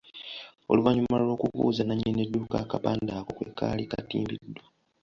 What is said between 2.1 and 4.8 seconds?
dduuka akapande ako kwe kaali katimbiddwa.